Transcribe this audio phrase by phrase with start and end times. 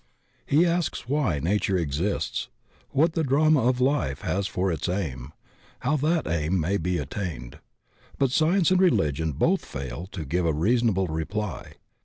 [0.47, 2.49] He asks why Nature exists,
[2.89, 5.31] what the drama of life has for its aim,
[5.81, 7.59] how that aim may be attained.
[8.17, 11.75] But Science and Religion both fail to give a reasonable reply.